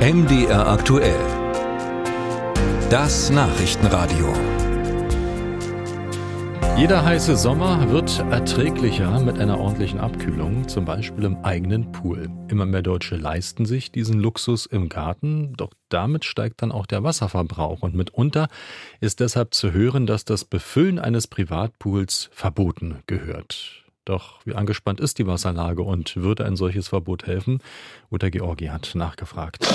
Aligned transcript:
MDR 0.00 0.66
aktuell. 0.66 1.20
Das 2.88 3.28
Nachrichtenradio. 3.28 4.32
Jeder 6.78 7.04
heiße 7.04 7.36
Sommer 7.36 7.90
wird 7.90 8.18
erträglicher 8.30 9.20
mit 9.20 9.38
einer 9.38 9.60
ordentlichen 9.60 10.00
Abkühlung, 10.00 10.66
zum 10.68 10.86
Beispiel 10.86 11.24
im 11.24 11.44
eigenen 11.44 11.92
Pool. 11.92 12.30
Immer 12.48 12.64
mehr 12.64 12.80
Deutsche 12.80 13.16
leisten 13.16 13.66
sich 13.66 13.92
diesen 13.92 14.18
Luxus 14.18 14.64
im 14.64 14.88
Garten, 14.88 15.52
doch 15.58 15.74
damit 15.90 16.24
steigt 16.24 16.62
dann 16.62 16.72
auch 16.72 16.86
der 16.86 17.02
Wasserverbrauch 17.02 17.82
und 17.82 17.94
mitunter 17.94 18.48
ist 19.00 19.20
deshalb 19.20 19.52
zu 19.52 19.72
hören, 19.72 20.06
dass 20.06 20.24
das 20.24 20.46
Befüllen 20.46 20.98
eines 20.98 21.26
Privatpools 21.26 22.30
verboten 22.32 23.02
gehört. 23.04 23.79
Doch 24.04 24.40
wie 24.44 24.54
angespannt 24.54 25.00
ist 25.00 25.18
die 25.18 25.26
Wasserlage 25.26 25.82
und 25.82 26.16
würde 26.16 26.44
ein 26.44 26.56
solches 26.56 26.88
Verbot 26.88 27.26
helfen? 27.26 27.60
Uta 28.10 28.28
Georgi 28.28 28.66
hat 28.66 28.92
nachgefragt. 28.94 29.66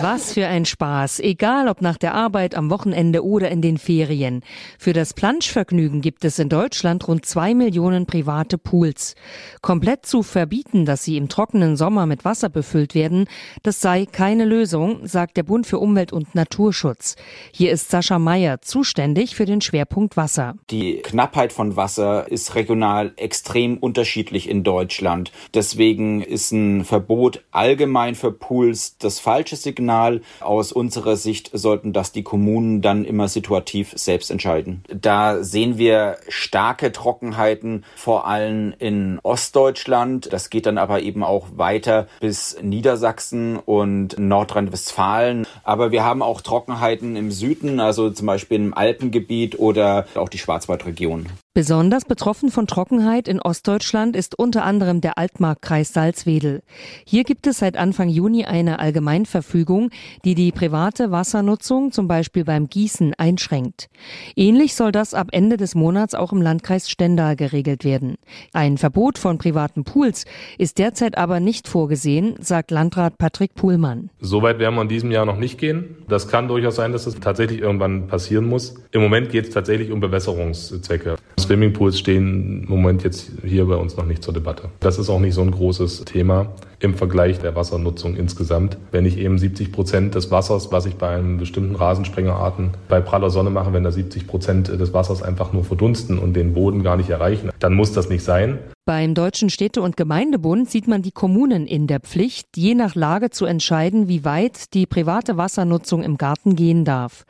Was 0.00 0.32
für 0.32 0.46
ein 0.46 0.64
Spaß, 0.64 1.20
egal 1.20 1.68
ob 1.68 1.82
nach 1.82 1.98
der 1.98 2.14
Arbeit, 2.14 2.54
am 2.54 2.70
Wochenende 2.70 3.24
oder 3.24 3.50
in 3.50 3.60
den 3.60 3.76
Ferien. 3.76 4.42
Für 4.78 4.94
das 4.94 5.12
Planschvergnügen 5.12 6.00
gibt 6.00 6.24
es 6.24 6.38
in 6.38 6.48
Deutschland 6.48 7.06
rund 7.06 7.26
zwei 7.26 7.52
Millionen 7.54 8.06
private 8.06 8.56
Pools. 8.56 9.14
Komplett 9.60 10.06
zu 10.06 10.22
verbieten, 10.22 10.86
dass 10.86 11.04
sie 11.04 11.18
im 11.18 11.28
trockenen 11.28 11.76
Sommer 11.76 12.06
mit 12.06 12.24
Wasser 12.24 12.48
befüllt 12.48 12.94
werden, 12.94 13.26
das 13.62 13.82
sei 13.82 14.06
keine 14.06 14.46
Lösung, 14.46 15.06
sagt 15.06 15.36
der 15.36 15.42
Bund 15.42 15.66
für 15.66 15.78
Umwelt 15.78 16.12
und 16.12 16.34
Naturschutz. 16.34 17.16
Hier 17.52 17.70
ist 17.70 17.90
Sascha 17.90 18.18
Meyer 18.18 18.62
zuständig 18.62 19.36
für 19.36 19.44
den 19.44 19.60
Schwerpunkt 19.60 20.16
Wasser. 20.16 20.54
Die 20.70 21.02
Knappheit 21.02 21.52
von 21.52 21.76
Wasser 21.76 22.30
ist 22.30 22.54
regional 22.54 23.12
extrem 23.16 23.76
unterschiedlich 23.76 24.48
in 24.48 24.64
Deutschland. 24.64 25.32
Deswegen 25.52 26.22
ist 26.22 26.50
ein 26.50 26.84
Verbot 26.84 27.44
allgemein 27.50 28.14
für 28.14 28.32
Pools 28.32 28.96
das 28.98 29.20
falsche 29.20 29.56
Signal 29.56 29.81
Signal. 29.82 30.20
Aus 30.40 30.72
unserer 30.72 31.16
Sicht 31.16 31.50
sollten 31.52 31.92
das 31.92 32.12
die 32.12 32.22
Kommunen 32.22 32.82
dann 32.82 33.04
immer 33.04 33.28
situativ 33.28 33.92
selbst 33.96 34.30
entscheiden. 34.30 34.84
Da 34.88 35.42
sehen 35.42 35.76
wir 35.76 36.18
starke 36.28 36.92
Trockenheiten, 36.92 37.84
vor 37.96 38.26
allem 38.26 38.74
in 38.78 39.18
Ostdeutschland. 39.22 40.32
Das 40.32 40.50
geht 40.50 40.66
dann 40.66 40.78
aber 40.78 41.02
eben 41.02 41.24
auch 41.24 41.48
weiter 41.56 42.06
bis 42.20 42.56
Niedersachsen 42.62 43.56
und 43.56 44.18
Nordrhein-Westfalen. 44.18 45.46
Aber 45.64 45.90
wir 45.90 46.04
haben 46.04 46.22
auch 46.22 46.40
Trockenheiten 46.40 47.16
im 47.16 47.32
Süden, 47.32 47.80
also 47.80 48.10
zum 48.10 48.26
Beispiel 48.26 48.58
im 48.58 48.74
Alpengebiet 48.74 49.58
oder 49.58 50.06
auch 50.14 50.28
die 50.28 50.38
Schwarzwaldregion. 50.38 51.26
Besonders 51.54 52.06
betroffen 52.06 52.50
von 52.50 52.66
Trockenheit 52.66 53.28
in 53.28 53.38
Ostdeutschland 53.38 54.16
ist 54.16 54.38
unter 54.38 54.64
anderem 54.64 55.02
der 55.02 55.18
Altmarkkreis 55.18 55.92
Salzwedel. 55.92 56.62
Hier 57.04 57.24
gibt 57.24 57.46
es 57.46 57.58
seit 57.58 57.76
Anfang 57.76 58.08
Juni 58.08 58.46
eine 58.46 58.78
Allgemeinverfügung, 58.78 59.90
die 60.24 60.34
die 60.34 60.50
private 60.50 61.10
Wassernutzung 61.10 61.92
zum 61.92 62.08
Beispiel 62.08 62.46
beim 62.46 62.70
Gießen 62.70 63.12
einschränkt. 63.18 63.90
Ähnlich 64.34 64.74
soll 64.74 64.92
das 64.92 65.12
ab 65.12 65.28
Ende 65.32 65.58
des 65.58 65.74
Monats 65.74 66.14
auch 66.14 66.32
im 66.32 66.40
Landkreis 66.40 66.88
Stendal 66.88 67.36
geregelt 67.36 67.84
werden. 67.84 68.14
Ein 68.54 68.78
Verbot 68.78 69.18
von 69.18 69.36
privaten 69.36 69.84
Pools 69.84 70.24
ist 70.56 70.78
derzeit 70.78 71.18
aber 71.18 71.38
nicht 71.38 71.68
vorgesehen, 71.68 72.36
sagt 72.40 72.70
Landrat 72.70 73.18
Patrick 73.18 73.54
Puhlmann. 73.54 74.08
Soweit 74.20 74.58
werden 74.58 74.76
wir 74.76 74.82
in 74.82 74.88
diesem 74.88 75.10
Jahr 75.10 75.26
noch 75.26 75.38
nicht 75.38 75.58
gehen. 75.58 75.96
Das 76.08 76.28
kann 76.28 76.48
durchaus 76.48 76.76
sein, 76.76 76.92
dass 76.92 77.06
es 77.06 77.20
tatsächlich 77.20 77.60
irgendwann 77.60 78.06
passieren 78.06 78.46
muss. 78.46 78.76
Im 78.90 79.02
Moment 79.02 79.28
geht 79.28 79.48
es 79.48 79.50
tatsächlich 79.50 79.92
um 79.92 80.00
Bewässerungszwecke. 80.00 81.18
Swimmingpools 81.42 81.98
stehen 81.98 82.64
im 82.64 82.68
Moment 82.68 83.04
jetzt 83.04 83.30
hier 83.44 83.66
bei 83.66 83.76
uns 83.76 83.96
noch 83.96 84.06
nicht 84.06 84.22
zur 84.22 84.34
Debatte. 84.34 84.68
Das 84.80 84.98
ist 84.98 85.08
auch 85.10 85.20
nicht 85.20 85.34
so 85.34 85.42
ein 85.42 85.50
großes 85.50 86.04
Thema 86.04 86.48
im 86.82 86.94
Vergleich 86.94 87.38
der 87.38 87.54
Wassernutzung 87.54 88.16
insgesamt. 88.16 88.76
Wenn 88.90 89.06
ich 89.06 89.16
eben 89.18 89.38
70 89.38 89.72
Prozent 89.72 90.14
des 90.14 90.30
Wassers, 90.30 90.72
was 90.72 90.86
ich 90.86 90.96
bei 90.96 91.10
einem 91.10 91.38
bestimmten 91.38 91.76
Rasensprengerarten 91.76 92.70
bei 92.88 93.00
praller 93.00 93.30
Sonne 93.30 93.50
mache, 93.50 93.72
wenn 93.72 93.84
da 93.84 93.92
70 93.92 94.26
Prozent 94.26 94.68
des 94.68 94.92
Wassers 94.92 95.22
einfach 95.22 95.52
nur 95.52 95.64
verdunsten 95.64 96.18
und 96.18 96.34
den 96.34 96.54
Boden 96.54 96.82
gar 96.82 96.96
nicht 96.96 97.10
erreichen, 97.10 97.50
dann 97.60 97.74
muss 97.74 97.92
das 97.92 98.08
nicht 98.08 98.24
sein. 98.24 98.58
Beim 98.84 99.14
Deutschen 99.14 99.48
Städte- 99.48 99.80
und 99.80 99.96
Gemeindebund 99.96 100.68
sieht 100.68 100.88
man 100.88 101.02
die 101.02 101.12
Kommunen 101.12 101.68
in 101.68 101.86
der 101.86 102.00
Pflicht, 102.00 102.48
je 102.56 102.74
nach 102.74 102.96
Lage 102.96 103.30
zu 103.30 103.44
entscheiden, 103.46 104.08
wie 104.08 104.24
weit 104.24 104.74
die 104.74 104.86
private 104.86 105.36
Wassernutzung 105.36 106.02
im 106.02 106.16
Garten 106.16 106.56
gehen 106.56 106.84
darf. 106.84 107.24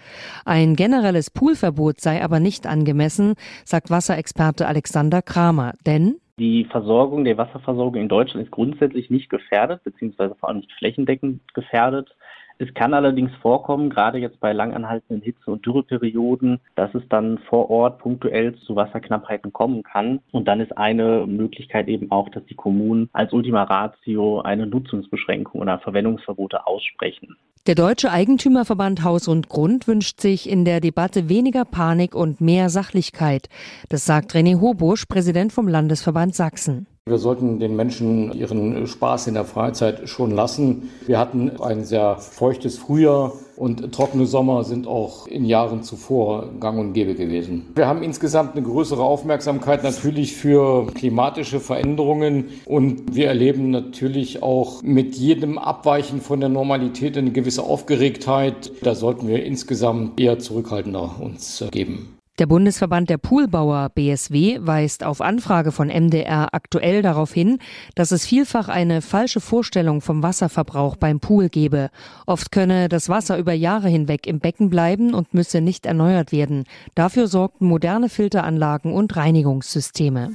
Ein 0.47 0.77
generelles 0.77 1.29
Poolverbot 1.29 2.01
sei 2.01 2.25
aber 2.25 2.41
nicht 2.41 2.67
angemessen, 2.67 3.35
sagt 3.67 3.91
Wasserexperte 3.91 4.67
Alexander 4.67 5.21
Kramer, 5.21 5.75
denn 5.85 6.17
die 6.43 6.65
Versorgung, 6.65 7.23
der 7.23 7.39
Wasserversorgung 7.39 8.03
in 8.03 8.09
Deutschland 8.09 8.45
ist 8.45 8.51
grundsätzlich 8.51 9.11
nicht 9.11 9.31
gefährdet, 9.31 9.85
beziehungsweise 9.85 10.35
vor 10.35 10.49
allem 10.49 10.59
nicht 10.59 10.73
flächendeckend 10.73 11.41
gefährdet. 11.55 12.17
Es 12.59 12.75
kann 12.75 12.95
allerdings 12.95 13.33
vorkommen, 13.37 13.91
gerade 13.91 14.19
jetzt 14.19 14.41
bei 14.41 14.53
langanhaltenden 14.53 15.23
Hitze- 15.23 15.53
und 15.53 15.65
Dürreperioden, 15.65 16.59
dass 16.75 16.93
es 16.97 17.03
dann 17.09 17.39
vor 17.39 17.71
Ort 17.71 18.01
punktuell 18.01 18.57
zu 18.57 18.75
Wasserknappheiten 18.75 19.53
kommen 19.53 19.85
kann. 19.85 20.19
Und 20.33 20.49
dann 20.49 20.59
ist 20.59 20.77
eine 20.77 21.27
Möglichkeit 21.29 21.87
eben 21.87 22.11
auch, 22.11 22.29
dass 22.29 22.45
die 22.47 22.57
Kommunen 22.57 23.09
als 23.13 23.33
Ultima 23.33 23.63
Ratio 23.63 24.41
eine 24.41 24.67
Nutzungsbeschränkung 24.67 25.61
oder 25.61 25.79
Verwendungsverbote 25.79 26.67
aussprechen. 26.67 27.37
Der 27.69 27.77
Deutsche 27.77 28.11
Eigentümerverband 28.11 29.05
Haus 29.05 29.29
und 29.29 29.49
Grund 29.49 29.87
wünscht 29.87 30.21
sich 30.21 30.49
in 30.49 30.65
der 30.65 30.81
Debatte 30.81 31.29
weniger 31.29 31.65
Panik 31.65 32.13
und 32.13 32.41
mehr 32.41 32.69
Sachlichkeit. 32.71 33.49
Das 33.89 34.05
sagt 34.05 34.35
René 34.35 34.61
Hobusch, 34.61 35.07
Präsident 35.07 35.53
vom 35.53 35.69
Landesverband 35.69 36.35
Sachsen. 36.35 36.89
Wir 37.05 37.19
sollten 37.19 37.59
den 37.59 37.75
Menschen 37.75 38.33
ihren 38.33 38.87
Spaß 38.87 39.27
in 39.27 39.35
der 39.35 39.45
Freizeit 39.45 40.09
schon 40.09 40.31
lassen. 40.31 40.91
Wir 41.05 41.19
hatten 41.19 41.51
ein 41.61 41.85
sehr 41.85 42.17
feuchtes 42.19 42.79
Frühjahr 42.79 43.33
und 43.57 43.93
trockene 43.93 44.25
Sommer 44.25 44.63
sind 44.63 44.87
auch 44.87 45.27
in 45.27 45.45
Jahren 45.45 45.83
zuvor 45.83 46.49
gang 46.61 46.79
und 46.79 46.93
gäbe 46.93 47.17
gewesen. 47.17 47.67
Wir 47.75 47.89
haben 47.89 48.05
insgesamt 48.05 48.55
eine 48.55 48.65
größere 48.65 49.03
Aufmerksamkeit 49.03 49.83
natürlich 49.83 50.37
für 50.37 50.87
klimatische 50.95 51.59
Veränderungen 51.59 52.51
und 52.67 53.17
wir 53.17 53.27
erleben 53.27 53.71
natürlich 53.71 54.45
auch 54.45 54.81
mit 54.85 55.17
jedem 55.17 55.59
Abweichen 55.59 56.21
von 56.21 56.39
der 56.39 56.51
Normalität 56.51 57.19
eine 57.19 57.33
gewisse 57.33 57.65
Aufgeregtheit. 57.65 58.71
Da 58.81 58.95
sollten 58.95 59.27
wir 59.27 59.45
insgesamt 59.45 60.21
eher 60.21 60.39
zurückhaltender 60.39 61.17
uns 61.21 61.65
geben. 61.73 62.17
Der 62.39 62.47
Bundesverband 62.47 63.11
der 63.11 63.19
Poolbauer 63.19 63.91
BSW 63.91 64.59
weist 64.63 65.05
auf 65.05 65.21
Anfrage 65.21 65.71
von 65.71 65.89
MDR 65.89 66.55
aktuell 66.55 67.03
darauf 67.03 67.31
hin, 67.31 67.59
dass 67.95 68.11
es 68.11 68.25
vielfach 68.25 68.69
eine 68.69 69.03
falsche 69.03 69.41
Vorstellung 69.41 70.01
vom 70.01 70.23
Wasserverbrauch 70.23 70.97
beim 70.97 71.21
Pool 71.21 71.51
gebe. 71.51 71.91
Oft 72.25 72.51
könne 72.51 72.89
das 72.89 73.11
Wasser 73.11 73.37
über 73.37 73.53
Jahre 73.53 73.91
hinweg 73.91 74.27
im 74.27 74.41
Becken 74.41 74.71
bleiben 74.71 75.13
und 75.13 75.35
müsse 75.35 75.61
nicht 75.61 75.85
erneuert 75.85 76.33
werden. 76.33 76.65
Dafür 76.95 77.29
sorgten 77.29 77.67
moderne 77.67 78.09
Filteranlagen 78.09 78.95
und 78.95 79.15
Reinigungssysteme. 79.15 80.31